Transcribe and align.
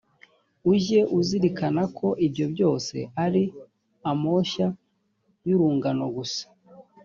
ujye 0.71 1.01
uzirikana 1.17 1.83
ko 1.97 2.07
ibyo 2.25 2.45
byose 2.53 2.95
ari 3.25 3.43
amoshya 4.11 4.67
y’urungano 5.47 6.05
gusa 6.17 6.45